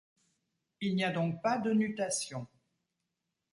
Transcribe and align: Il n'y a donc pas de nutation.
Il 0.79 0.95
n'y 0.95 1.03
a 1.03 1.11
donc 1.11 1.43
pas 1.43 1.59
de 1.59 1.71
nutation. 1.73 2.47